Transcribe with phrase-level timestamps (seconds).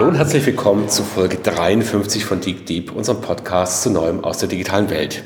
[0.00, 4.38] Hallo und herzlich willkommen zu Folge 53 von Deep Deep, unserem Podcast zu Neuem aus
[4.38, 5.22] der digitalen Welt.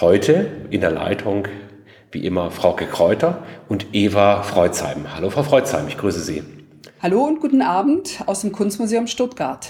[0.00, 1.46] Heute in der Leitung
[2.10, 5.14] wie immer Frauke Kräuter und Eva Freuzheim.
[5.14, 6.42] Hallo Frau Freuzheim, ich grüße Sie.
[7.00, 9.68] Hallo und guten Abend aus dem Kunstmuseum Stuttgart.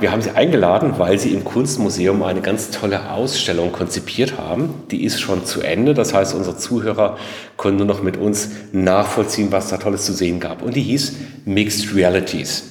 [0.00, 4.84] Wir haben Sie eingeladen, weil Sie im Kunstmuseum eine ganz tolle Ausstellung konzipiert haben.
[4.90, 5.92] Die ist schon zu Ende.
[5.92, 7.18] Das heißt, unsere Zuhörer
[7.58, 10.62] können nur noch mit uns nachvollziehen, was da Tolles zu sehen gab.
[10.62, 12.67] Und die hieß Mixed Realities.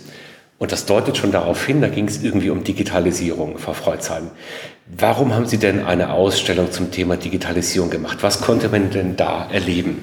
[0.59, 4.31] Und das deutet schon darauf hin, da ging es irgendwie um Digitalisierung, Frau Freuzheim.
[4.87, 8.19] Warum haben Sie denn eine Ausstellung zum Thema Digitalisierung gemacht?
[8.21, 10.01] Was konnte man denn da erleben?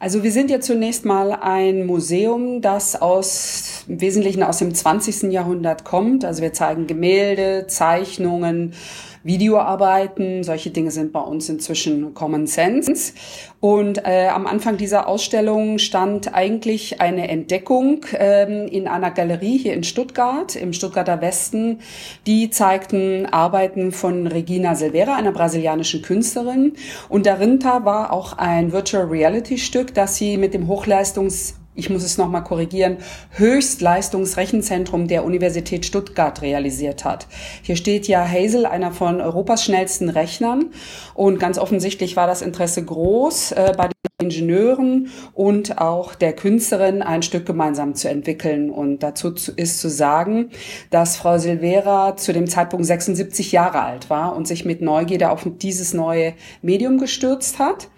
[0.00, 5.32] Also wir sind ja zunächst mal ein Museum, das aus im Wesentlichen aus dem 20.
[5.32, 6.24] Jahrhundert kommt.
[6.24, 8.74] Also wir zeigen Gemälde, Zeichnungen,
[9.22, 10.42] Videoarbeiten.
[10.44, 13.12] Solche Dinge sind bei uns inzwischen Common Sense.
[13.60, 19.74] Und äh, am Anfang dieser Ausstellung stand eigentlich eine Entdeckung ähm, in einer Galerie hier
[19.74, 21.80] in Stuttgart, im Stuttgarter Westen.
[22.26, 26.74] Die zeigten Arbeiten von Regina Silveira, einer brasilianischen Künstlerin.
[27.08, 32.02] Und darunter war auch ein Virtual Reality Stück, das sie mit dem Hochleistungs ich muss
[32.02, 32.98] es nochmal korrigieren,
[33.30, 37.28] Höchstleistungsrechenzentrum der Universität Stuttgart realisiert hat.
[37.62, 40.66] Hier steht ja Hazel, einer von Europas schnellsten Rechnern.
[41.14, 47.02] Und ganz offensichtlich war das Interesse groß äh, bei den Ingenieuren und auch der Künstlerin
[47.02, 48.70] ein Stück gemeinsam zu entwickeln.
[48.70, 50.50] Und dazu ist zu sagen,
[50.90, 55.46] dass Frau Silvera zu dem Zeitpunkt 76 Jahre alt war und sich mit Neugierde auf
[55.62, 57.88] dieses neue Medium gestürzt hat.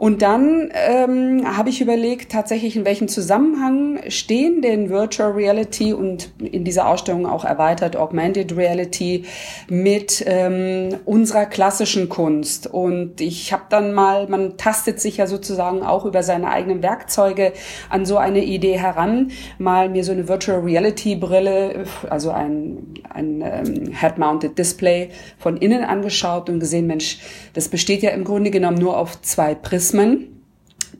[0.00, 6.30] Und dann ähm, habe ich überlegt, tatsächlich in welchem Zusammenhang stehen denn Virtual Reality und
[6.38, 9.26] in dieser Ausstellung auch erweitert Augmented Reality
[9.68, 12.66] mit ähm, unserer klassischen Kunst.
[12.66, 17.52] Und ich habe dann mal, man tastet sich ja sozusagen auch über seine eigenen Werkzeuge
[17.90, 23.42] an so eine Idee heran, mal mir so eine Virtual Reality Brille, also ein, ein
[23.42, 27.18] ähm, Head-Mounted Display von innen angeschaut und gesehen, Mensch,
[27.52, 30.42] das besteht ja im Grunde genommen nur auf zwei Prismen Mechanismen,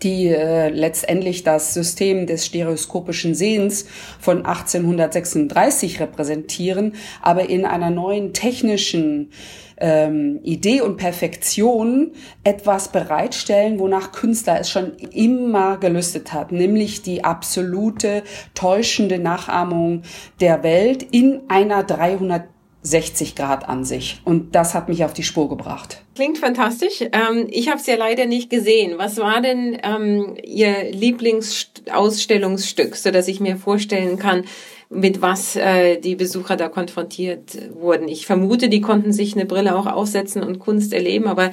[0.02, 3.86] die äh, letztendlich das System des stereoskopischen Sehens
[4.18, 9.30] von 1836 repräsentieren, aber in einer neuen technischen
[9.76, 12.12] ähm, Idee und Perfektion
[12.44, 18.22] etwas bereitstellen, wonach Künstler es schon immer gelüstet hat, nämlich die absolute
[18.54, 20.02] täuschende Nachahmung
[20.40, 22.44] der Welt in einer 300
[22.82, 24.20] 60 Grad an sich.
[24.24, 26.02] Und das hat mich auf die Spur gebracht.
[26.14, 27.04] Klingt fantastisch.
[27.12, 28.94] Ähm, ich habe es ja leider nicht gesehen.
[28.96, 34.44] Was war denn ähm, Ihr Lieblingsausstellungsstück, so dass ich mir vorstellen kann,
[34.88, 38.08] mit was äh, die Besucher da konfrontiert wurden?
[38.08, 41.50] Ich vermute, die konnten sich eine Brille auch aufsetzen und Kunst erleben, aber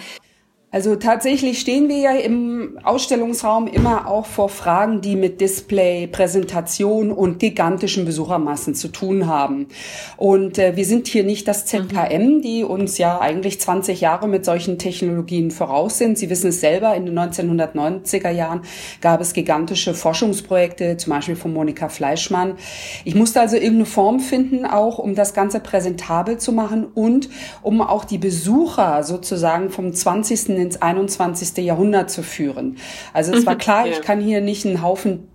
[0.77, 7.11] also tatsächlich stehen wir ja im Ausstellungsraum immer auch vor Fragen, die mit Display, Präsentation
[7.11, 9.69] und gigantischen Besuchermassen zu tun haben.
[10.17, 14.45] Und äh, wir sind hier nicht das ZKM, die uns ja eigentlich 20 Jahre mit
[14.45, 16.19] solchen Technologien voraus sind.
[16.19, 18.61] Sie wissen es selber, in den 1990er Jahren
[19.01, 22.53] gab es gigantische Forschungsprojekte, zum Beispiel von Monika Fleischmann.
[23.03, 27.29] Ich musste also irgendeine Form finden, auch um das Ganze präsentabel zu machen und
[27.63, 30.27] um auch die Besucher sozusagen vom 20
[30.67, 31.57] ins 21.
[31.66, 32.78] Jahrhundert zu führen.
[33.13, 33.94] Also es war klar, ja.
[33.94, 35.28] ich kann hier nicht einen Haufen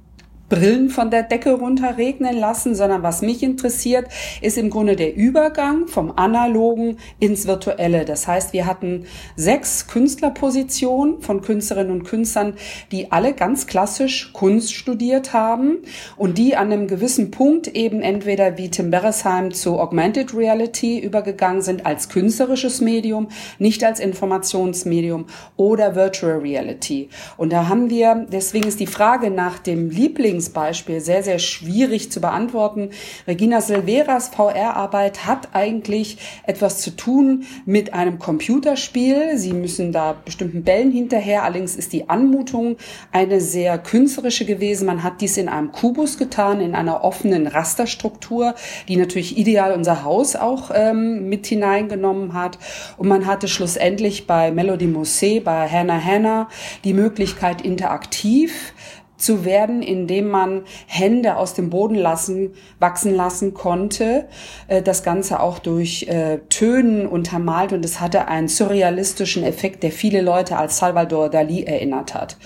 [0.52, 4.04] Brillen von der Decke runterregnen lassen, sondern was mich interessiert,
[4.42, 8.04] ist im Grunde der Übergang vom Analogen ins Virtuelle.
[8.04, 12.52] Das heißt, wir hatten sechs Künstlerpositionen von Künstlerinnen und Künstlern,
[12.90, 15.78] die alle ganz klassisch Kunst studiert haben
[16.18, 21.62] und die an einem gewissen Punkt eben entweder wie Tim Beresheim zu Augmented Reality übergegangen
[21.62, 25.24] sind als künstlerisches Medium, nicht als Informationsmedium
[25.56, 27.08] oder Virtual Reality.
[27.38, 32.10] Und da haben wir, deswegen ist die Frage nach dem Lieblings Beispiel sehr, sehr schwierig
[32.12, 32.90] zu beantworten.
[33.26, 39.36] Regina Silveras VR-Arbeit hat eigentlich etwas zu tun mit einem Computerspiel.
[39.36, 41.44] Sie müssen da bestimmten Bällen hinterher.
[41.44, 42.76] Allerdings ist die Anmutung
[43.10, 44.86] eine sehr künstlerische gewesen.
[44.86, 48.54] Man hat dies in einem Kubus getan, in einer offenen Rasterstruktur,
[48.88, 52.58] die natürlich ideal unser Haus auch ähm, mit hineingenommen hat.
[52.96, 56.48] Und man hatte schlussendlich bei Melody Musset, bei Hannah Hannah
[56.84, 58.74] die Möglichkeit, interaktiv
[59.16, 64.26] zu werden, indem man Hände aus dem Boden lassen, wachsen lassen konnte.
[64.68, 69.92] Äh, das Ganze auch durch äh, Tönen untermalt und es hatte einen surrealistischen Effekt, der
[69.92, 72.36] viele Leute als Salvador Dali erinnert hat.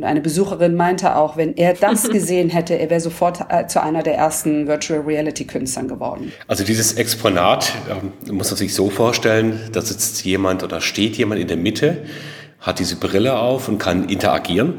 [0.00, 3.82] Und eine Besucherin meinte auch, wenn er das gesehen hätte, er wäre sofort äh, zu
[3.82, 6.32] einer der ersten Virtual Reality Künstlern geworden.
[6.48, 11.38] Also dieses Exponat ähm, muss man sich so vorstellen, da sitzt jemand oder steht jemand
[11.42, 11.98] in der Mitte,
[12.60, 14.76] hat diese Brille auf und kann interagieren.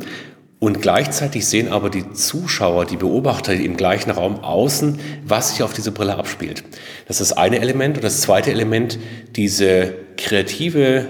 [0.64, 5.74] Und gleichzeitig sehen aber die Zuschauer, die Beobachter im gleichen Raum außen, was sich auf
[5.74, 6.64] diese Brille abspielt.
[7.08, 7.98] Das ist das eine Element.
[7.98, 9.00] Und das zweite Element,
[9.36, 11.08] diese kreative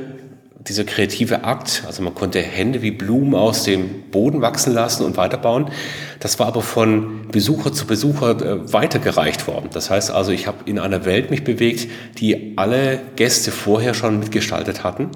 [0.68, 5.18] dieser kreative Akt, also man konnte Hände wie Blumen aus dem Boden wachsen lassen und
[5.18, 5.72] weiterbauen,
[6.20, 9.70] das war aber von Besucher zu Besucher äh, weitergereicht worden.
[9.74, 14.20] Das heißt also, ich habe in einer Welt mich bewegt, die alle Gäste vorher schon
[14.20, 15.10] mitgestaltet hatten.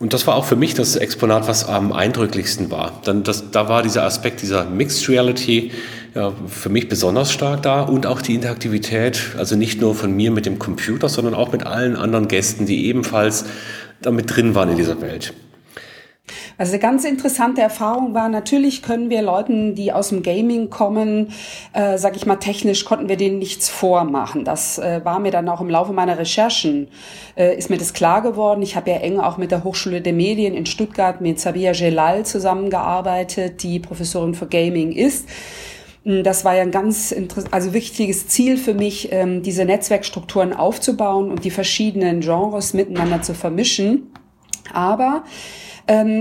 [0.00, 3.00] Und das war auch für mich das Exponat, was am eindrücklichsten war.
[3.04, 5.70] Dann das, da war dieser Aspekt dieser Mixed Reality
[6.14, 10.32] ja, für mich besonders stark da und auch die Interaktivität, also nicht nur von mir
[10.32, 13.44] mit dem Computer, sondern auch mit allen anderen Gästen, die ebenfalls
[14.02, 15.34] damit drin waren in dieser Welt.
[16.58, 21.32] Also eine ganz interessante Erfahrung war, natürlich können wir Leuten, die aus dem Gaming kommen,
[21.72, 24.44] äh, sag ich mal, technisch konnten wir denen nichts vormachen.
[24.44, 26.88] Das äh, war mir dann auch im Laufe meiner Recherchen,
[27.36, 28.62] äh, ist mir das klar geworden.
[28.62, 32.26] Ich habe ja eng auch mit der Hochschule der Medien in Stuttgart mit Sabia Gelal
[32.26, 35.28] zusammengearbeitet, die Professorin für Gaming ist.
[36.04, 37.14] Hm, das war ja ein ganz
[37.50, 43.34] also wichtiges Ziel für mich, ähm, diese Netzwerkstrukturen aufzubauen und die verschiedenen Genres miteinander zu
[43.34, 44.12] vermischen.
[44.72, 45.24] Aber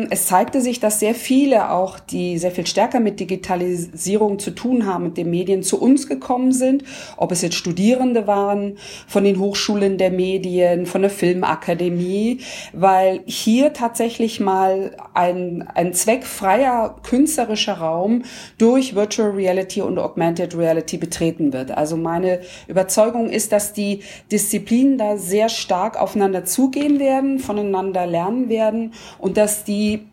[0.09, 4.87] es zeigte sich, dass sehr viele auch, die sehr viel stärker mit Digitalisierung zu tun
[4.87, 6.83] haben, mit den Medien zu uns gekommen sind,
[7.17, 12.39] ob es jetzt Studierende waren von den Hochschulen der Medien, von der Filmakademie,
[12.73, 18.23] weil hier tatsächlich mal ein, ein zweckfreier künstlerischer Raum
[18.57, 21.69] durch Virtual Reality und Augmented Reality betreten wird.
[21.69, 23.99] Also meine Überzeugung ist, dass die
[24.31, 30.07] Disziplinen da sehr stark aufeinander zugehen werden, voneinander lernen werden und dass die,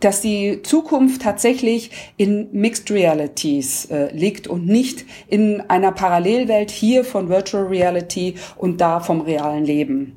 [0.00, 7.04] dass die Zukunft tatsächlich in Mixed Realities äh, liegt und nicht in einer Parallelwelt hier
[7.04, 10.16] von Virtual Reality und da vom realen Leben.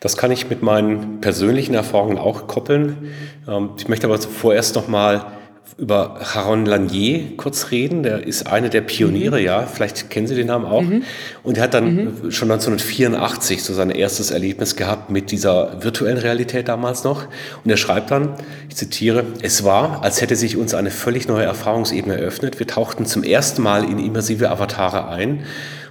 [0.00, 3.12] Das kann ich mit meinen persönlichen Erfahrungen auch koppeln.
[3.48, 5.32] Ähm, ich möchte aber vorerst noch mal
[5.78, 8.02] über Haron Lanier kurz reden.
[8.02, 9.44] Der ist einer der Pioniere, mhm.
[9.44, 10.82] ja, vielleicht kennen Sie den Namen auch.
[10.82, 11.02] Mhm.
[11.42, 12.30] Und er hat dann mhm.
[12.30, 17.26] schon 1984 so sein erstes Erlebnis gehabt mit dieser virtuellen Realität damals noch.
[17.64, 18.34] Und er schreibt dann,
[18.68, 22.58] ich zitiere, es war, als hätte sich uns eine völlig neue Erfahrungsebene eröffnet.
[22.58, 25.44] Wir tauchten zum ersten Mal in immersive Avatare ein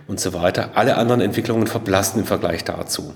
[0.07, 0.71] und so weiter.
[0.75, 3.13] Alle anderen Entwicklungen verblassten im Vergleich dazu.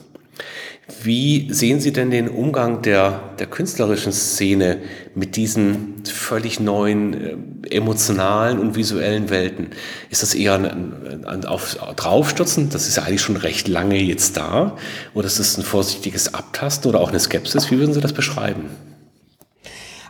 [1.02, 4.78] Wie sehen Sie denn den Umgang der, der künstlerischen Szene
[5.16, 9.72] mit diesen völlig neuen äh, emotionalen und visuellen Welten?
[10.12, 12.70] Ist das eher ein, ein auf, draufstürzen?
[12.70, 14.78] Das ist ja eigentlich schon recht lange jetzt da.
[15.16, 17.72] Oder ist es ein vorsichtiges Abtasten oder auch eine Skepsis?
[17.72, 18.66] Wie würden Sie das beschreiben?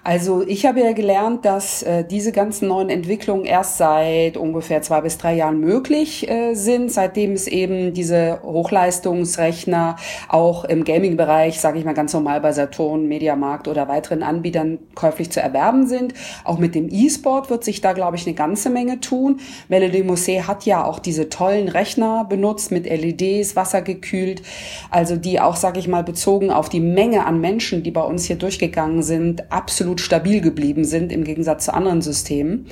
[0.08, 5.02] Also ich habe ja gelernt, dass äh, diese ganzen neuen Entwicklungen erst seit ungefähr zwei
[5.02, 9.96] bis drei Jahren möglich äh, sind, seitdem es eben diese Hochleistungsrechner
[10.30, 15.32] auch im Gaming-Bereich, sage ich mal ganz normal bei Saturn, Mediamarkt oder weiteren Anbietern käuflich
[15.32, 16.14] zu erwerben sind.
[16.44, 19.40] Auch mit dem E-Sport wird sich da, glaube ich, eine ganze Menge tun.
[19.70, 24.44] Melody Musée hat ja auch diese tollen Rechner benutzt mit LEDs, wassergekühlt,
[24.92, 28.26] also die auch, sage ich mal, bezogen auf die Menge an Menschen, die bei uns
[28.26, 32.68] hier durchgegangen sind, absolut absolut stabil geblieben sind im Gegensatz zu anderen Systemen.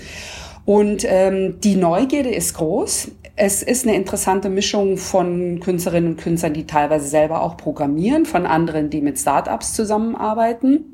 [0.65, 3.11] Und ähm, die Neugierde ist groß.
[3.35, 8.45] Es ist eine interessante Mischung von Künstlerinnen und Künstlern, die teilweise selber auch programmieren, von
[8.45, 10.92] anderen, die mit Startups zusammenarbeiten.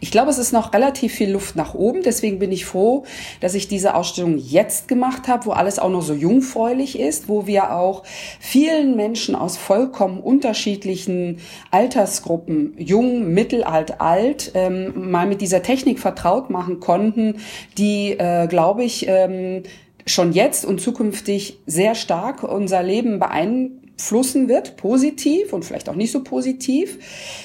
[0.00, 2.02] Ich glaube, es ist noch relativ viel Luft nach oben.
[2.02, 3.04] Deswegen bin ich froh,
[3.40, 7.46] dass ich diese Ausstellung jetzt gemacht habe, wo alles auch noch so jungfräulich ist, wo
[7.46, 8.02] wir auch
[8.38, 11.38] vielen Menschen aus vollkommen unterschiedlichen
[11.70, 17.36] Altersgruppen, jung, mittelalt, alt, ähm, mal mit dieser Technik vertraut machen konnten,
[17.78, 19.62] die, äh, glaube ich, ähm,
[20.06, 25.94] schon jetzt und zukünftig sehr stark unser Leben beeinflussen flussen wird, positiv und vielleicht auch
[25.94, 26.98] nicht so positiv.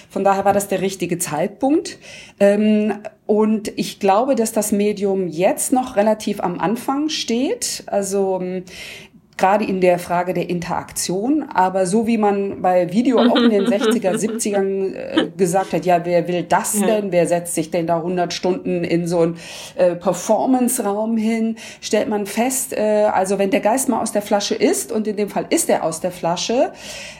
[0.09, 1.97] Von daher war das der richtige Zeitpunkt.
[2.39, 2.93] Ähm,
[3.25, 7.83] und ich glaube, dass das Medium jetzt noch relativ am Anfang steht.
[7.87, 8.63] Also ähm,
[9.37, 11.43] gerade in der Frage der Interaktion.
[11.53, 16.05] Aber so wie man bei Video auch in den 60er, 70ern äh, gesagt hat, ja,
[16.05, 16.87] wer will das ja.
[16.87, 17.11] denn?
[17.11, 19.37] Wer setzt sich denn da 100 Stunden in so einen
[19.75, 21.57] äh, Performance-Raum hin?
[21.81, 25.17] Stellt man fest, äh, also wenn der Geist mal aus der Flasche ist, und in
[25.17, 26.71] dem Fall ist er aus der Flasche,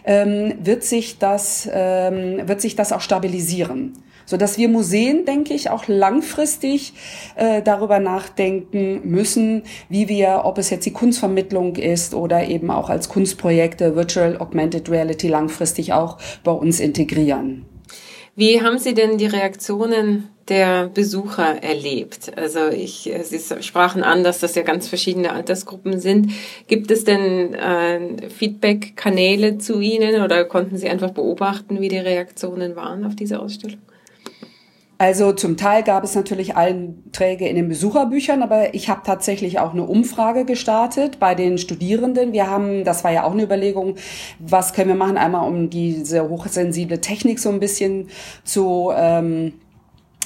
[0.05, 3.93] ähm, wird sich das, ähm, wird sich das auch stabilisieren
[4.25, 6.93] so dass wir Museen, denke ich, auch langfristig
[7.35, 12.89] äh, darüber nachdenken müssen, wie wir, ob es jetzt die Kunstvermittlung ist oder eben auch
[12.89, 17.65] als Kunstprojekte Virtual Augmented Reality langfristig auch bei uns integrieren.
[18.37, 22.33] Wie haben Sie denn die Reaktionen der Besucher erlebt?
[22.35, 26.31] Also ich, Sie sprachen an, dass das ja ganz verschiedene Altersgruppen sind.
[26.67, 32.75] Gibt es denn äh, Feedback-Kanäle zu Ihnen oder konnten Sie einfach beobachten, wie die Reaktionen
[32.75, 33.79] waren auf diese Ausstellung?
[34.97, 39.73] Also zum Teil gab es natürlich Einträge in den Besucherbüchern, aber ich habe tatsächlich auch
[39.73, 42.31] eine Umfrage gestartet bei den Studierenden.
[42.31, 43.95] Wir haben, das war ja auch eine Überlegung,
[44.39, 48.07] was können wir machen, einmal um diese hochsensible Technik so ein bisschen
[48.45, 49.53] zu ähm,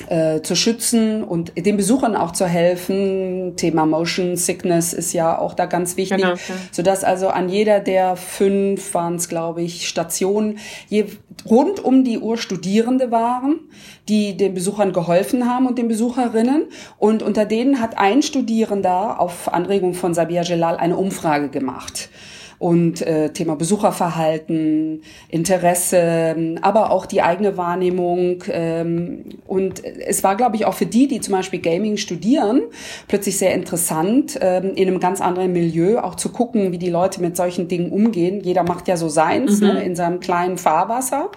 [0.08, 3.56] äh, zu schützen und den Besuchern auch zu helfen.
[3.56, 6.56] Thema Motion Sickness ist ja auch da ganz wichtig, genau, ja.
[6.72, 11.06] sodass also an jeder der fünf waren es, glaube ich, Stationen je,
[11.50, 13.60] rund um die Uhr Studierende waren,
[14.08, 16.68] die den Besuchern geholfen haben und den Besucherinnen.
[16.98, 22.10] Und unter denen hat ein Studierender auf Anregung von Sabia Jelal eine Umfrage gemacht
[22.60, 28.44] und äh, Thema Besucherverhalten, Interesse, aber auch die eigene Wahrnehmung.
[28.52, 32.62] Ähm, und es war, glaube ich, auch für die, die zum Beispiel Gaming studieren,
[33.08, 37.22] plötzlich sehr interessant, ähm, in einem ganz anderen Milieu auch zu gucken, wie die Leute
[37.22, 38.42] mit solchen Dingen umgehen.
[38.42, 39.68] Jeder macht ja so seins mhm.
[39.68, 41.32] ne, in seinem kleinen Fahrwasser.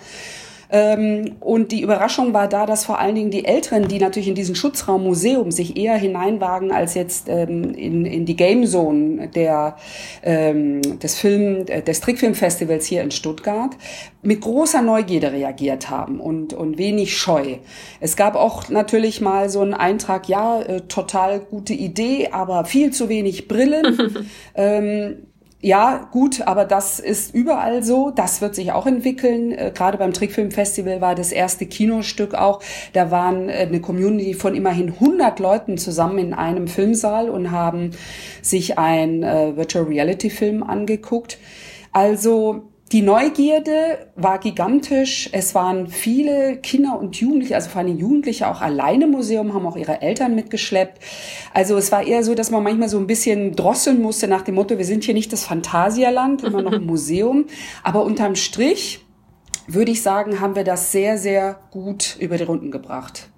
[0.73, 4.35] Ähm, und die Überraschung war da, dass vor allen Dingen die Älteren, die natürlich in
[4.35, 9.77] diesen Schutzraum Museum sich eher hineinwagen als jetzt ähm, in, in die Game Zone der,
[10.23, 13.77] ähm, des Film, äh, des Trickfilmfestivals hier in Stuttgart,
[14.23, 17.57] mit großer Neugierde reagiert haben und, und wenig Scheu.
[18.01, 22.93] Es gab auch natürlich mal so einen Eintrag, ja, äh, total gute Idee, aber viel
[22.93, 24.27] zu wenig Brillen.
[24.55, 25.27] ähm,
[25.65, 28.11] ja, gut, aber das ist überall so.
[28.11, 29.53] Das wird sich auch entwickeln.
[29.53, 32.61] Äh, gerade beim Trickfilmfestival war das erste Kinostück auch.
[32.95, 37.93] Da waren äh, eine Community von immerhin 100 Leuten zusammen in einem Filmsaal und haben
[38.43, 41.39] sich ein äh, Virtual Reality Film angeguckt.
[41.93, 45.31] Also die Neugierde war gigantisch.
[45.33, 49.67] Es waren viele Kinder und Jugendliche, also vor allem Jugendliche auch alleine im Museum, haben
[49.67, 51.03] auch ihre Eltern mitgeschleppt.
[51.55, 54.57] Also es war eher so, dass man manchmal so ein bisschen drosseln musste nach dem
[54.57, 57.47] Motto, wir sind hier nicht das Phantasialand, immer noch ein Museum.
[57.83, 59.01] Aber unterm Strich
[59.67, 63.32] würde ich sagen, haben wir das sehr, sehr gut über die Runden gebracht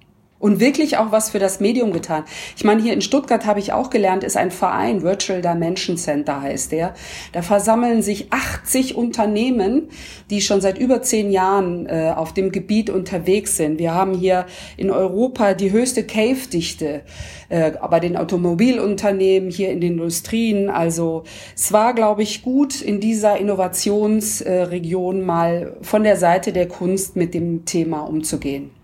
[0.45, 2.25] und wirklich auch was für das Medium getan.
[2.55, 6.43] Ich meine, hier in Stuttgart habe ich auch gelernt, ist ein Verein, Virtual Dimension Center
[6.43, 6.93] heißt der.
[7.33, 9.89] Da versammeln sich 80 Unternehmen,
[10.29, 13.79] die schon seit über zehn Jahren äh, auf dem Gebiet unterwegs sind.
[13.79, 14.45] Wir haben hier
[14.77, 17.01] in Europa die höchste Cave-Dichte
[17.49, 20.69] äh, bei den Automobilunternehmen, hier in den Industrien.
[20.69, 21.25] Also
[21.57, 27.33] es war, glaube ich, gut, in dieser Innovationsregion mal von der Seite der Kunst mit
[27.33, 28.84] dem Thema umzugehen.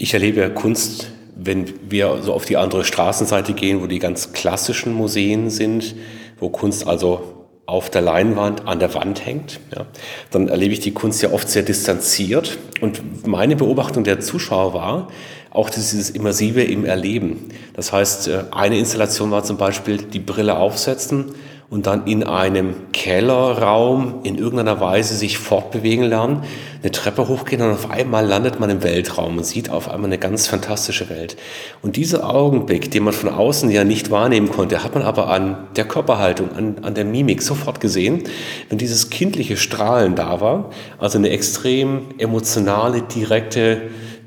[0.00, 4.92] Ich erlebe Kunst, wenn wir so auf die andere Straßenseite gehen, wo die ganz klassischen
[4.94, 5.96] Museen sind,
[6.38, 9.86] wo Kunst also auf der Leinwand an der Wand hängt, ja,
[10.30, 12.58] dann erlebe ich die Kunst ja oft sehr distanziert.
[12.80, 15.08] Und meine Beobachtung der Zuschauer war,
[15.50, 17.48] auch dieses Immersive im Erleben.
[17.74, 21.34] Das heißt, äh, eine Installation war zum Beispiel die Brille aufsetzen
[21.70, 26.42] und dann in einem Kellerraum in irgendeiner Weise sich fortbewegen lernen,
[26.82, 30.16] eine Treppe hochgehen und auf einmal landet man im Weltraum und sieht auf einmal eine
[30.16, 31.36] ganz fantastische Welt.
[31.82, 35.68] Und dieser Augenblick, den man von außen ja nicht wahrnehmen konnte, hat man aber an
[35.76, 38.22] der Körperhaltung, an, an der Mimik sofort gesehen,
[38.70, 43.82] wenn dieses kindliche Strahlen da war, also eine extrem emotionale, direkte,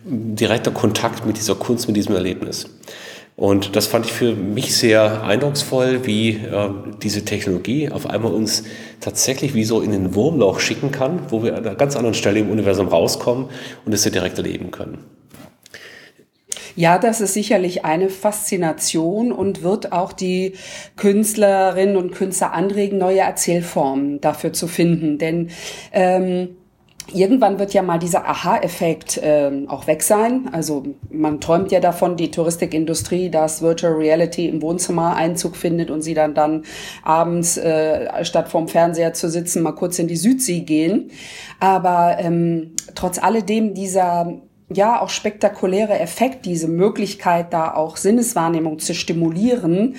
[0.05, 2.67] direkter Kontakt mit dieser Kunst, mit diesem Erlebnis.
[3.41, 6.69] Und das fand ich für mich sehr eindrucksvoll, wie äh,
[7.01, 8.65] diese Technologie auf einmal uns
[8.99, 12.37] tatsächlich wie so in den Wurmloch schicken kann, wo wir an einer ganz anderen Stelle
[12.37, 13.49] im Universum rauskommen
[13.83, 14.99] und es direkt erleben können.
[16.75, 20.53] Ja, das ist sicherlich eine Faszination und wird auch die
[20.95, 25.17] Künstlerinnen und Künstler anregen, neue Erzählformen dafür zu finden.
[25.17, 25.49] Denn
[25.93, 26.57] ähm,
[27.13, 30.49] Irgendwann wird ja mal dieser Aha-Effekt äh, auch weg sein.
[30.51, 36.01] Also man träumt ja davon, die Touristikindustrie, dass Virtual Reality im Wohnzimmer Einzug findet und
[36.01, 36.63] sie dann dann
[37.03, 41.11] abends äh, statt vorm Fernseher zu sitzen mal kurz in die Südsee gehen.
[41.59, 44.41] Aber ähm, trotz alledem dieser
[44.73, 49.95] ja auch spektakuläre Effekt, diese Möglichkeit da auch Sinneswahrnehmung zu stimulieren,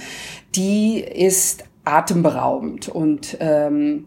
[0.54, 4.06] die ist atemberaubend und ähm,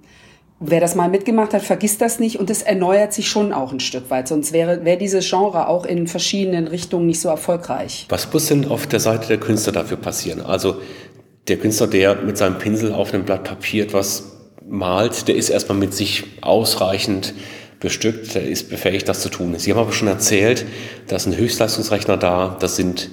[0.59, 3.79] wer das mal mitgemacht hat, vergisst das nicht und es erneuert sich schon auch ein
[3.79, 4.27] Stück weit.
[4.27, 8.05] Sonst wäre, wäre dieses Genre auch in verschiedenen Richtungen nicht so erfolgreich.
[8.09, 10.41] Was muss denn auf der Seite der Künstler dafür passieren?
[10.41, 10.77] Also
[11.47, 14.31] der Künstler, der mit seinem Pinsel auf einem Blatt Papier etwas
[14.67, 17.33] malt, der ist erstmal mit sich ausreichend
[17.79, 19.53] bestückt, der ist befähigt, das zu tun.
[19.59, 20.65] Sie haben aber schon erzählt,
[21.07, 23.11] da ist ein Höchstleistungsrechner da, das sind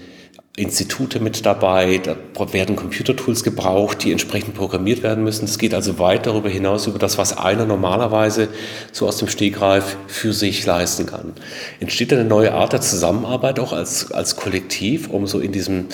[0.54, 2.14] Institute mit dabei, da
[2.52, 5.46] werden Computertools gebraucht, die entsprechend programmiert werden müssen.
[5.46, 8.48] Das geht also weit darüber hinaus, über das, was einer normalerweise
[8.92, 11.32] so aus dem Stegreif für sich leisten kann.
[11.80, 15.86] Entsteht eine neue Art der Zusammenarbeit auch als, als Kollektiv, um so in diesem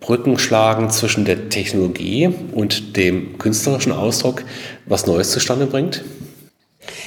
[0.00, 4.42] Brückenschlagen zwischen der Technologie und dem künstlerischen Ausdruck
[4.86, 6.02] was Neues zustande bringt?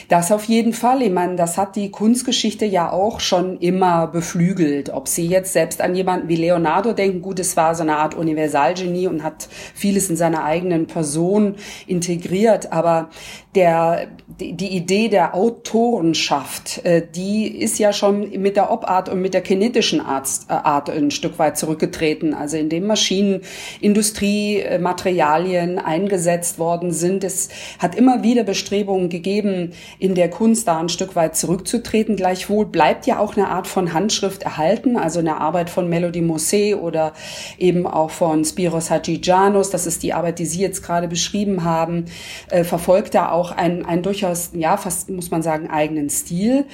[0.09, 1.01] Das auf jeden Fall.
[1.01, 4.89] Ich meine, das hat die Kunstgeschichte ja auch schon immer beflügelt.
[4.89, 8.15] Ob Sie jetzt selbst an jemanden wie Leonardo denken, gut, es war so eine Art
[8.15, 11.55] Universalgenie und hat vieles in seiner eigenen Person
[11.87, 12.71] integriert.
[12.71, 13.09] Aber
[13.55, 14.07] der,
[14.39, 19.41] die Idee der Autorenschaft, äh, die ist ja schon mit der Obart und mit der
[19.41, 22.33] kinetischen Art, äh, Art ein Stück weit zurückgetreten.
[22.33, 23.41] Also indem Maschinen,
[23.79, 27.23] Industrie, äh, Materialien eingesetzt worden sind.
[27.23, 32.15] Es hat immer wieder Bestrebungen gegeben, in der Kunst da ein Stück weit zurückzutreten.
[32.15, 36.79] Gleichwohl bleibt ja auch eine Art von Handschrift erhalten, also eine Arbeit von Melody Mosse
[36.79, 37.13] oder
[37.57, 39.69] eben auch von Spiros Hadjijanos.
[39.69, 42.05] Das ist die Arbeit, die Sie jetzt gerade beschrieben haben,
[42.49, 46.65] äh, verfolgt da auch ein, ein durchaus, ja, fast muss man sagen, eigenen Stil.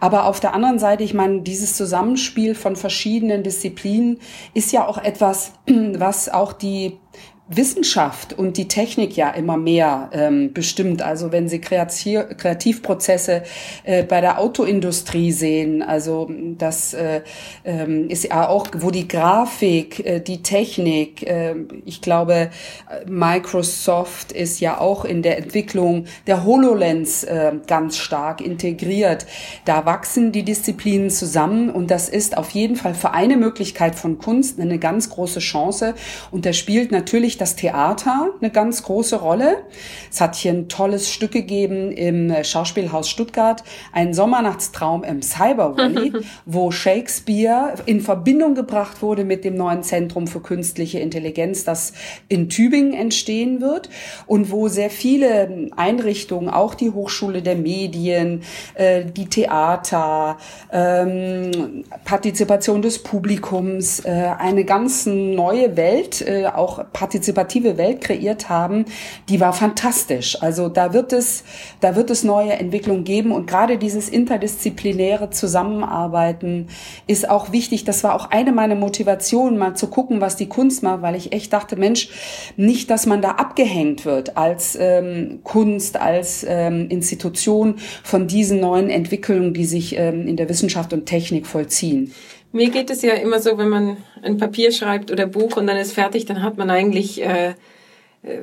[0.00, 4.18] Aber auf der anderen Seite, ich meine, dieses Zusammenspiel von verschiedenen Disziplinen
[4.54, 6.98] ist ja auch etwas, was auch die
[7.48, 11.02] Wissenschaft und die Technik ja immer mehr ähm, bestimmt.
[11.02, 13.42] Also wenn Sie Kreativ Kreativprozesse
[13.84, 17.22] äh, bei der Autoindustrie sehen, also das äh,
[17.64, 21.54] ähm, ist ja auch, wo die Grafik, äh, die Technik, äh,
[21.86, 22.50] ich glaube,
[23.06, 29.26] Microsoft ist ja auch in der Entwicklung der HoloLens äh, ganz stark integriert.
[29.64, 34.18] Da wachsen die Disziplinen zusammen und das ist auf jeden Fall für eine Möglichkeit von
[34.18, 35.94] Kunst eine ganz große Chance.
[36.30, 39.58] Und da spielt natürlich das Theater eine ganz große Rolle.
[40.10, 46.12] Es hat hier ein tolles Stück gegeben im Schauspielhaus Stuttgart, ein Sommernachtstraum im Cyber Valley,
[46.46, 51.92] wo Shakespeare in Verbindung gebracht wurde mit dem neuen Zentrum für künstliche Intelligenz, das
[52.28, 53.88] in Tübingen entstehen wird
[54.26, 58.42] und wo sehr viele Einrichtungen, auch die Hochschule der Medien,
[58.74, 60.38] äh, die Theater,
[60.72, 68.48] ähm, Partizipation des Publikums, äh, eine ganz neue Welt, äh, auch Partizipation partizipative Welt kreiert
[68.48, 68.84] haben,
[69.28, 70.40] die war fantastisch.
[70.42, 71.44] Also da wird es,
[71.80, 76.68] da wird es neue Entwicklungen geben und gerade dieses interdisziplinäre Zusammenarbeiten
[77.06, 77.84] ist auch wichtig.
[77.84, 81.32] Das war auch eine meiner Motivationen, mal zu gucken, was die Kunst macht, weil ich
[81.32, 82.08] echt dachte, Mensch,
[82.56, 88.90] nicht, dass man da abgehängt wird als ähm, Kunst, als ähm, Institution von diesen neuen
[88.90, 92.12] Entwicklungen, die sich ähm, in der Wissenschaft und Technik vollziehen.
[92.52, 95.76] Mir geht es ja immer so, wenn man ein Papier schreibt oder Buch und dann
[95.76, 97.50] ist fertig, dann hat man eigentlich, äh,
[98.22, 98.38] äh,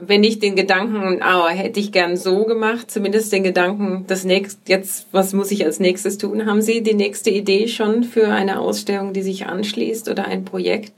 [0.00, 4.60] wenn nicht den Gedanken, ah, hätte ich gern so gemacht, zumindest den Gedanken, das nächste,
[4.70, 6.44] jetzt, was muss ich als nächstes tun?
[6.44, 10.92] Haben Sie die nächste Idee schon für eine Ausstellung, die sich anschließt oder ein Projekt,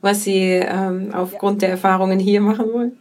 [0.00, 2.98] was Sie ähm, aufgrund der Erfahrungen hier machen wollen?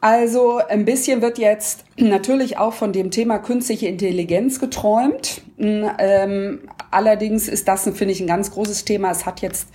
[0.00, 5.40] Also ein bisschen wird jetzt natürlich auch von dem Thema künstliche Intelligenz geträumt.
[5.58, 9.10] Ähm, allerdings ist das, finde ich, ein ganz großes Thema.
[9.10, 9.68] Es hat jetzt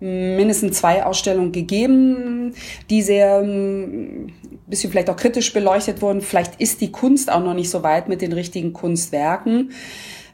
[0.00, 2.54] mindestens zwei Ausstellungen gegeben,
[2.90, 4.32] die sehr ein
[4.66, 6.20] bisschen vielleicht auch kritisch beleuchtet wurden.
[6.20, 9.70] Vielleicht ist die Kunst auch noch nicht so weit mit den richtigen Kunstwerken.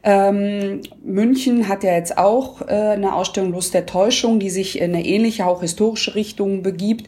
[0.03, 4.95] Ähm, München hat ja jetzt auch äh, eine Ausstellung Lust der Täuschung, die sich in
[4.95, 7.07] eine ähnliche, auch historische Richtung begibt.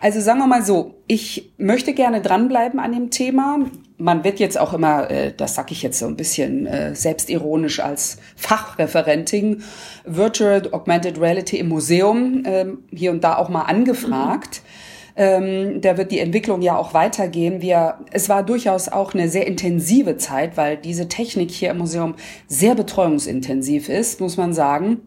[0.00, 3.60] Also sagen wir mal so, ich möchte gerne dranbleiben an dem Thema.
[3.96, 7.80] Man wird jetzt auch immer, äh, das sage ich jetzt so ein bisschen äh, selbstironisch
[7.80, 9.62] als Fachreferentin,
[10.04, 14.60] Virtual Augmented Reality im Museum äh, hier und da auch mal angefragt.
[14.62, 17.62] Mhm ähm, da wird die Entwicklung ja auch weitergehen.
[17.62, 22.14] Wir, es war durchaus auch eine sehr intensive Zeit, weil diese Technik hier im Museum
[22.48, 25.02] sehr betreuungsintensiv ist, muss man sagen.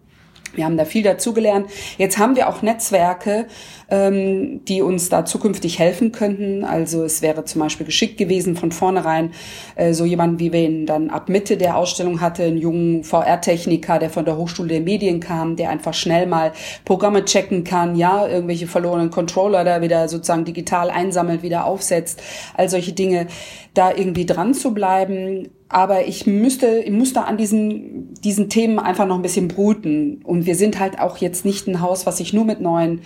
[0.58, 1.68] Wir haben da viel dazugelernt.
[1.98, 3.48] Jetzt haben wir auch Netzwerke,
[3.90, 6.66] ähm, die uns da zukünftig helfen könnten.
[6.66, 9.32] Also es wäre zum Beispiel geschickt gewesen, von vornherein
[9.76, 14.00] äh, so jemanden, wie wir ihn dann ab Mitte der Ausstellung hatte, einen jungen VR-Techniker,
[14.00, 16.52] der von der Hochschule der Medien kam, der einfach schnell mal
[16.84, 22.22] Programme checken kann, ja, irgendwelche verlorenen Controller da wieder sozusagen digital einsammelt, wieder aufsetzt,
[22.56, 23.28] all solche Dinge,
[23.76, 28.80] da irgendwie dran zu bleiben aber ich müsste, ich muss da an diesen, diesen Themen
[28.80, 30.22] einfach noch ein bisschen brüten.
[30.24, 33.02] Und wir sind halt auch jetzt nicht ein Haus, was sich nur mit neuen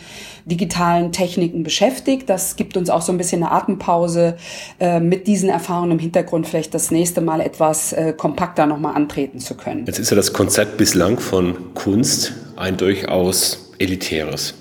[0.46, 2.30] digitalen Techniken beschäftigt.
[2.30, 4.38] Das gibt uns auch so ein bisschen eine Atempause,
[4.80, 9.40] äh, mit diesen Erfahrungen im Hintergrund vielleicht das nächste Mal etwas äh, kompakter nochmal antreten
[9.40, 9.86] zu können.
[9.86, 14.56] Jetzt ist ja das Konzept bislang von Kunst ein durchaus elitäres.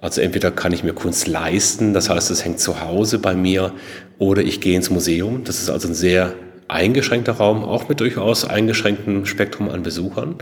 [0.00, 3.72] Also entweder kann ich mir Kunst leisten, das heißt, es hängt zu Hause bei mir,
[4.18, 5.44] oder ich gehe ins Museum.
[5.44, 6.34] Das ist also ein sehr
[6.68, 10.36] eingeschränkter Raum, auch mit durchaus eingeschränktem Spektrum an Besuchern.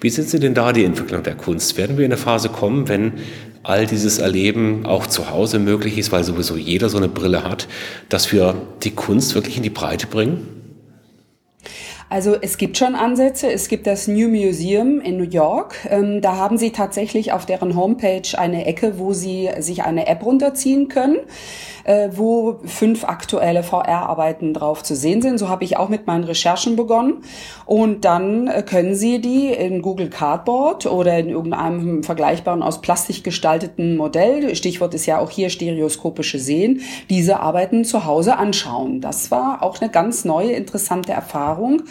[0.00, 1.76] Wie sind Sie denn da die Entwicklung der Kunst?
[1.78, 3.14] Werden wir in eine Phase kommen, wenn
[3.62, 7.66] all dieses Erleben auch zu Hause möglich ist, weil sowieso jeder so eine Brille hat,
[8.10, 10.53] dass wir die Kunst wirklich in die Breite bringen?
[12.08, 13.50] Also es gibt schon Ansätze.
[13.50, 15.76] Es gibt das New Museum in New York.
[15.90, 20.24] Ähm, da haben sie tatsächlich auf deren Homepage eine Ecke, wo sie sich eine App
[20.24, 21.18] runterziehen können
[21.84, 25.38] äh, wo fünf aktuelle VR-Arbeiten drauf zu sehen sind.
[25.38, 27.22] So habe ich auch mit meinen Recherchen begonnen.
[27.66, 33.22] Und dann äh, können Sie die in Google Cardboard oder in irgendeinem vergleichbaren aus Plastik
[33.22, 39.00] gestalteten Modell, Stichwort ist ja auch hier stereoskopische Sehen, diese Arbeiten zu Hause anschauen.
[39.00, 41.82] Das war auch eine ganz neue, interessante Erfahrung.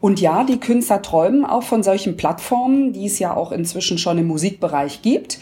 [0.00, 4.18] Und ja, die Künstler träumen auch von solchen Plattformen, die es ja auch inzwischen schon
[4.18, 5.38] im Musikbereich gibt,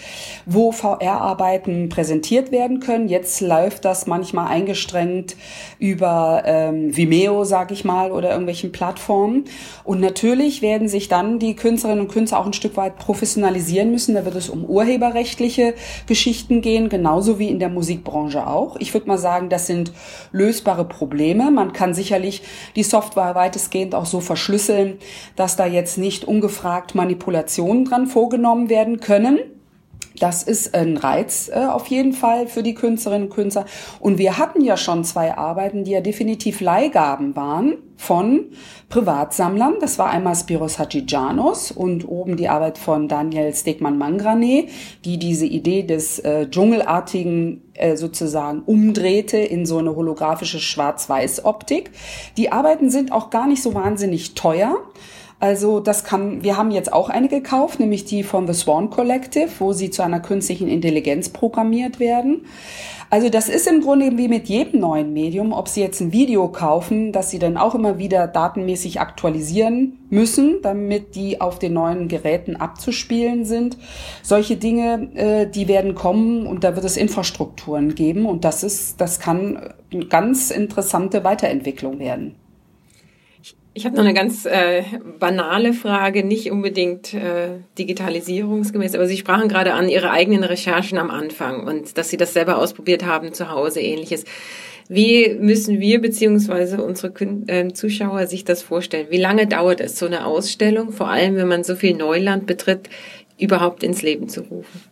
[0.47, 3.09] wo VR-Arbeiten präsentiert werden können.
[3.09, 5.37] Jetzt läuft das manchmal eingestrengt
[5.79, 9.45] über ähm, Vimeo, sag ich mal, oder irgendwelchen Plattformen.
[9.83, 14.15] Und natürlich werden sich dann die Künstlerinnen und Künstler auch ein Stück weit professionalisieren müssen.
[14.15, 15.75] Da wird es um urheberrechtliche
[16.07, 18.77] Geschichten gehen, genauso wie in der Musikbranche auch.
[18.77, 19.93] Ich würde mal sagen, das sind
[20.33, 21.51] lösbare Probleme.
[21.51, 22.43] Man kann sicherlich
[22.77, 24.99] die Software weitestgehend auch so verschlüsseln,
[25.37, 29.39] dass da jetzt nicht ungefragt Manipulationen dran vorgenommen werden können.
[30.19, 33.67] Das ist ein Reiz äh, auf jeden Fall für die Künstlerinnen und Künstler.
[34.01, 38.47] Und wir hatten ja schon zwei Arbeiten, die ja definitiv Leihgaben waren von
[38.89, 39.75] Privatsammlern.
[39.81, 44.67] Das war einmal Spiros Hadjijanos und oben die Arbeit von Daniel Stegman-Mangrane,
[45.05, 51.91] die diese Idee des äh, Dschungelartigen äh, sozusagen umdrehte in so eine holographische Schwarz-Weiß-Optik.
[52.37, 54.77] Die Arbeiten sind auch gar nicht so wahnsinnig teuer.
[55.45, 59.51] Also das kann, wir haben jetzt auch eine gekauft, nämlich die von The Swan Collective,
[59.59, 62.47] wo sie zu einer künstlichen Intelligenz programmiert werden.
[63.11, 66.49] Also das ist im Grunde wie mit jedem neuen Medium, ob Sie jetzt ein Video
[66.49, 72.09] kaufen, das Sie dann auch immer wieder datenmäßig aktualisieren müssen, damit die auf den neuen
[72.09, 73.77] Geräten abzuspielen sind.
[74.23, 78.99] Solche Dinge, äh, die werden kommen und da wird es Infrastrukturen geben und das ist,
[78.99, 82.35] das kann eine ganz interessante Weiterentwicklung werden.
[83.77, 84.85] Ich habe noch eine ganz äh,
[85.19, 91.11] banale Frage, nicht unbedingt äh, digitalisierungsgemäß, aber Sie sprachen gerade an Ihre eigenen Recherchen am
[91.11, 94.25] Anfang und dass Sie das selber ausprobiert haben zu Hause, ähnliches.
[94.89, 97.13] Wie müssen wir beziehungsweise unsere
[97.49, 99.09] äh, Zuschauer sich das vorstellen?
[99.11, 102.89] Wie lange dauert es, so eine Ausstellung, vor allem wenn man so viel Neuland betritt,
[103.41, 104.83] überhaupt ins Leben zu rufen?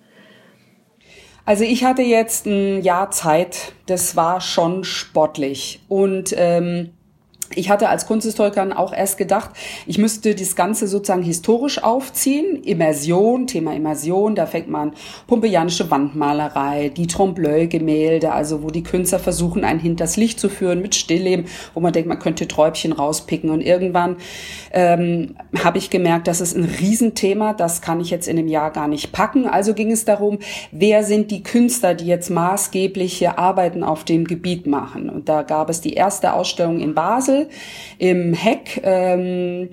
[1.45, 6.91] Also ich hatte jetzt ein Jahr Zeit, das war schon sportlich und ähm,
[7.57, 9.51] ich hatte als Kunsthistorikerin auch erst gedacht,
[9.87, 12.63] ich müsste das Ganze sozusagen historisch aufziehen.
[12.63, 14.93] Immersion, Thema Immersion, da fängt man
[15.27, 20.95] pompeianische Wandmalerei, die Trompe-l'œil-Gemälde, also wo die Künstler versuchen, ein hinters Licht zu führen mit
[20.95, 23.51] Stillleben, wo man denkt, man könnte Träubchen rauspicken.
[23.51, 24.17] Und irgendwann
[24.73, 28.71] ähm, habe ich gemerkt, das ist ein Riesenthema, das kann ich jetzt in einem Jahr
[28.71, 29.47] gar nicht packen.
[29.47, 30.39] Also ging es darum,
[30.71, 35.11] wer sind die Künstler, die jetzt maßgebliche Arbeiten auf dem Gebiet machen.
[35.11, 37.42] Und da gab es die erste Ausstellung in Basel,
[37.99, 38.81] im Heck.
[38.85, 39.71] Ähm,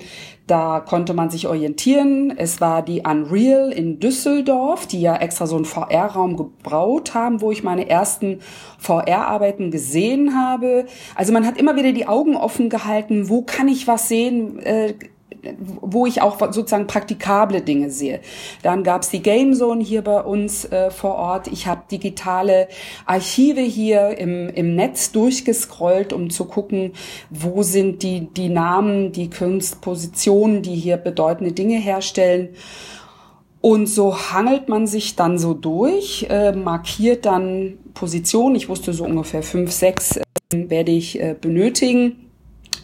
[0.50, 2.34] da konnte man sich orientieren.
[2.36, 7.52] Es war die Unreal in Düsseldorf, die ja extra so einen VR-Raum gebraut haben, wo
[7.52, 8.40] ich meine ersten
[8.80, 10.86] VR-Arbeiten gesehen habe.
[11.14, 14.58] Also man hat immer wieder die Augen offen gehalten, wo kann ich was sehen?
[14.60, 14.96] Äh,
[15.82, 18.20] wo ich auch sozusagen praktikable Dinge sehe.
[18.62, 21.48] Dann gab es die Game Zone hier bei uns äh, vor Ort.
[21.48, 22.68] Ich habe digitale
[23.06, 26.94] Archive hier im, im Netz durchgescrollt, um zu gucken,
[27.30, 32.50] wo sind die, die Namen, die Kunstpositionen, die hier bedeutende Dinge herstellen.
[33.62, 38.56] Und so hangelt man sich dann so durch, äh, markiert dann Positionen.
[38.56, 42.29] Ich wusste so ungefähr fünf, sechs äh, werde ich äh, benötigen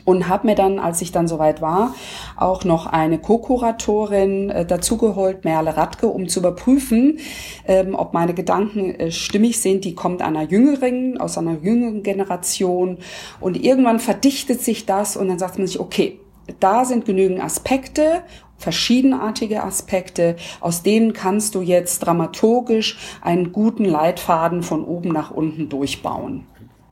[0.04, 1.96] und habe mir dann, als ich dann soweit war,
[2.36, 7.20] auch noch eine Co-Kuratorin äh, dazugeholt, Merle Radke, um zu überprüfen,
[7.68, 9.86] ähm, ob meine Gedanken äh, stimmig sind.
[9.86, 12.98] Die kommt einer jüngeren, aus einer jüngeren Generation
[13.40, 16.20] und irgendwann verdichtet sich das und dann sagt man sich, okay,
[16.60, 18.22] da sind genügend Aspekte
[18.58, 25.70] verschiedenartige Aspekte, aus denen kannst du jetzt dramaturgisch einen guten Leitfaden von oben nach unten
[25.70, 26.46] durchbauen.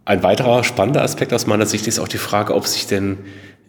[0.05, 3.19] Ein weiterer spannender Aspekt aus meiner Sicht ist auch die Frage, ob sich denn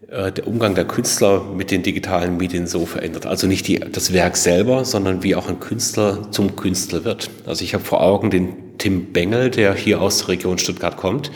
[0.08, 3.24] äh, der Umgang der Künstler mit den digitalen Medien so verändert.
[3.26, 7.30] Also nicht die, das Werk selber, sondern wie auch ein Künstler zum Künstler wird.
[7.46, 11.30] Also ich habe vor Augen den Tim Bengel, der hier aus der Region Stuttgart kommt,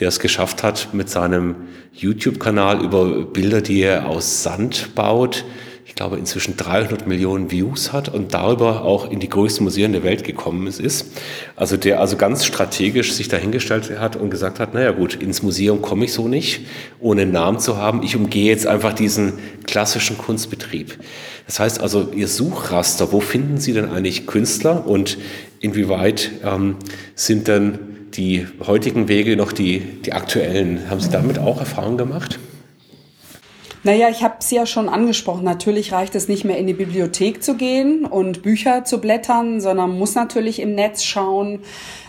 [0.00, 1.56] der es geschafft hat, mit seinem
[1.92, 5.44] YouTube-Kanal über Bilder, die er aus Sand baut,
[5.86, 10.02] ich glaube, inzwischen 300 Millionen Views hat und darüber auch in die größten Museen der
[10.02, 11.06] Welt gekommen ist.
[11.56, 15.82] Also der also ganz strategisch sich dahingestellt hat und gesagt hat, naja gut, ins Museum
[15.82, 16.62] komme ich so nicht,
[17.00, 18.02] ohne einen Namen zu haben.
[18.02, 19.34] Ich umgehe jetzt einfach diesen
[19.66, 20.98] klassischen Kunstbetrieb.
[21.46, 25.18] Das heißt also, Ihr Suchraster, wo finden Sie denn eigentlich Künstler und
[25.60, 26.76] inwieweit ähm,
[27.14, 27.78] sind denn
[28.14, 30.88] die heutigen Wege noch die, die aktuellen?
[30.88, 32.38] Haben Sie damit auch Erfahrungen gemacht?
[33.84, 35.44] Naja, ich habe es ja schon angesprochen.
[35.44, 39.98] Natürlich reicht es nicht mehr in die Bibliothek zu gehen und Bücher zu blättern, sondern
[39.98, 41.60] muss natürlich im Netz schauen.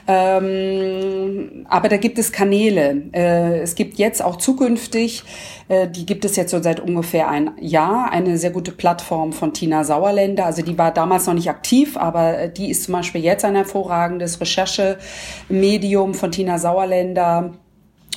[0.08, 3.04] Ähm, aber da gibt es Kanäle.
[3.12, 5.24] Äh, es gibt jetzt auch zukünftig,
[5.68, 9.54] äh, die gibt es jetzt so seit ungefähr ein Jahr, eine sehr gute Plattform von
[9.54, 10.46] Tina Sauerländer.
[10.46, 13.56] Also die war damals noch nicht aktiv, aber äh, die ist zum Beispiel jetzt ein
[13.56, 17.54] hervorragendes Recherchemedium von Tina Sauerländer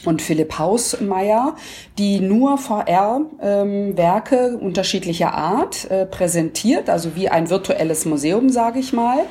[0.05, 1.57] und Philipp Hausmeier,
[1.99, 8.93] die nur VR-Werke ähm, unterschiedlicher Art äh, präsentiert, also wie ein virtuelles Museum, sage ich
[8.93, 9.25] mal.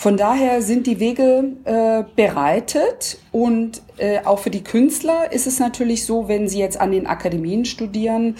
[0.00, 5.58] Von daher sind die Wege äh, bereitet und äh, auch für die Künstler ist es
[5.58, 8.36] natürlich so, wenn sie jetzt an den Akademien studieren,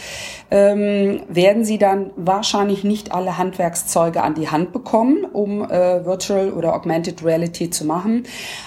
[0.51, 6.51] ähm, werden sie dann wahrscheinlich nicht alle Handwerkszeuge an die Hand bekommen, um äh, Virtual
[6.51, 8.23] oder Augmented Reality zu machen.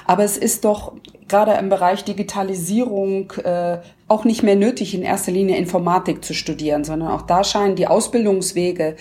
[0.06, 0.94] Aber es ist doch
[1.28, 3.80] gerade im Bereich Digitalisierung äh,
[4.14, 7.88] auch nicht mehr nötig, in erster Linie Informatik zu studieren, sondern auch da scheinen die
[7.88, 8.96] Ausbildungswege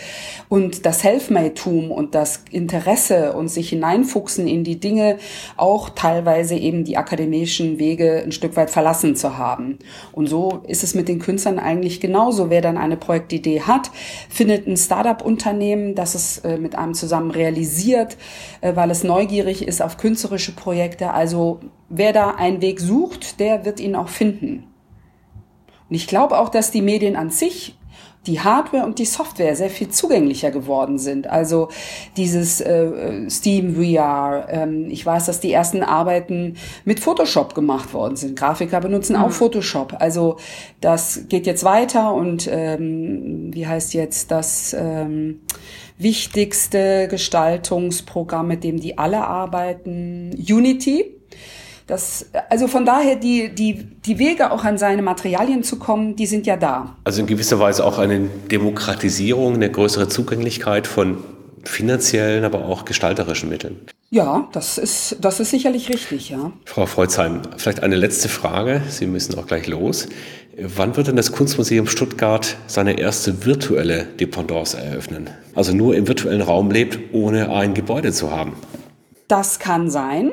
[0.49, 5.19] und das Selfmade-Tum und das Interesse und sich hineinfuchsen in die Dinge
[5.57, 9.79] auch teilweise eben die akademischen Wege ein Stück weit verlassen zu haben.
[10.13, 12.49] Und so ist es mit den Künstlern eigentlich genauso.
[12.49, 13.91] Wer dann eine Projektidee hat,
[14.31, 18.17] findet ein Startup-Unternehmen, das es äh, mit einem zusammen realisiert,
[18.63, 21.13] äh, weil es neugierig ist auf künstlerische Projekte.
[21.13, 24.72] Also wer da einen Weg sucht, der wird ihn auch finden.
[25.93, 27.77] Und ich glaube auch, dass die Medien an sich
[28.27, 31.27] die Hardware und die Software sehr viel zugänglicher geworden sind.
[31.27, 31.69] Also
[32.17, 34.47] dieses äh, Steam VR.
[34.49, 38.39] Ähm, ich weiß, dass die ersten Arbeiten mit Photoshop gemacht worden sind.
[38.39, 39.23] Grafiker benutzen mhm.
[39.23, 39.97] auch Photoshop.
[39.99, 40.39] Also
[40.81, 45.41] das geht jetzt weiter und ähm, wie heißt jetzt das ähm,
[45.99, 50.31] wichtigste Gestaltungsprogramm, mit dem die alle arbeiten?
[50.39, 51.22] Unity.
[51.93, 56.25] Das, also von daher, die, die, die Wege auch an seine Materialien zu kommen, die
[56.25, 56.97] sind ja da.
[57.05, 61.19] Also in gewisser Weise auch eine Demokratisierung, eine größere Zugänglichkeit von
[61.65, 63.79] finanziellen, aber auch gestalterischen Mitteln.
[64.09, 66.51] Ja, das ist, das ist sicherlich richtig, ja.
[66.65, 68.81] Frau Freuzheim, vielleicht eine letzte Frage.
[68.89, 70.09] Sie müssen auch gleich los.
[70.57, 75.29] Wann wird denn das Kunstmuseum Stuttgart seine erste virtuelle Dependance eröffnen?
[75.55, 78.55] Also nur im virtuellen Raum lebt, ohne ein Gebäude zu haben?
[79.29, 80.33] Das kann sein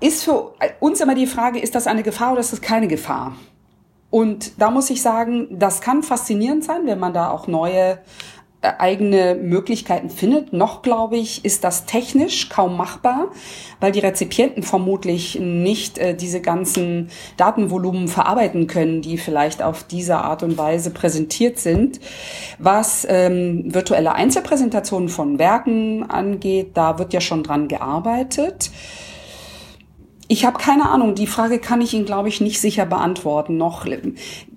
[0.00, 3.36] ist für uns immer die Frage, ist das eine Gefahr oder ist das keine Gefahr?
[4.10, 7.98] Und da muss ich sagen, das kann faszinierend sein, wenn man da auch neue
[8.60, 10.52] äh, eigene Möglichkeiten findet.
[10.52, 13.28] Noch, glaube ich, ist das technisch kaum machbar,
[13.80, 20.16] weil die Rezipienten vermutlich nicht äh, diese ganzen Datenvolumen verarbeiten können, die vielleicht auf diese
[20.16, 22.00] Art und Weise präsentiert sind.
[22.58, 28.70] Was ähm, virtuelle Einzelpräsentationen von Werken angeht, da wird ja schon dran gearbeitet.
[30.30, 31.14] Ich habe keine Ahnung.
[31.14, 33.56] Die Frage kann ich Ihnen, glaube ich, nicht sicher beantworten.
[33.56, 33.86] Noch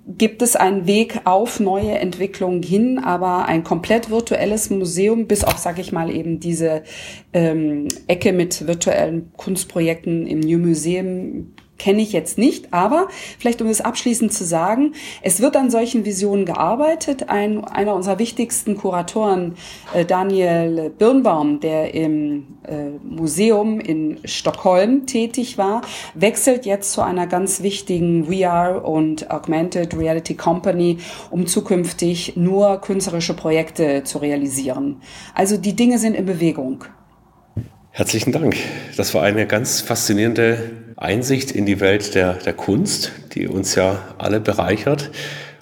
[0.05, 5.57] gibt es einen Weg auf neue Entwicklungen hin, aber ein komplett virtuelles Museum, bis auf,
[5.57, 6.83] sage ich mal, eben diese
[7.31, 13.07] ähm, Ecke mit virtuellen Kunstprojekten im New Museum kenne ich jetzt nicht, aber
[13.39, 17.29] vielleicht um es abschließend zu sagen, es wird an solchen Visionen gearbeitet.
[17.29, 19.55] Ein, einer unserer wichtigsten Kuratoren,
[19.95, 25.81] äh, Daniel Birnbaum, der im äh, Museum in Stockholm tätig war,
[26.13, 30.99] wechselt jetzt zu einer ganz wichtigen VR und Augmented Reality Company,
[31.31, 35.01] um zukünftig nur künstlerische Projekte zu realisieren.
[35.33, 36.85] Also die Dinge sind in Bewegung.
[37.89, 38.55] Herzlichen Dank.
[38.97, 43.99] Das war eine ganz faszinierende Einsicht in die Welt der, der Kunst, die uns ja
[44.17, 45.11] alle bereichert.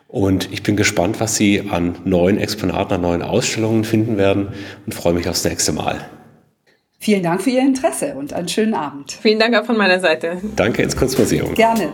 [0.08, 4.50] Und ich bin gespannt, was Sie an neuen Exponaten, an neuen Ausstellungen finden werden
[4.86, 6.02] und freue mich aufs nächste Mal.
[6.98, 9.12] Vielen Dank für Ihr Interesse und einen schönen Abend.
[9.12, 10.42] Vielen Dank auch von meiner Seite.
[10.56, 11.54] Danke ins Kunstmuseum.
[11.54, 11.94] Gerne.